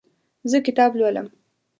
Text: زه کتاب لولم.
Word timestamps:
زه 0.51 0.57
کتاب 0.67 0.91
لولم. 0.99 1.27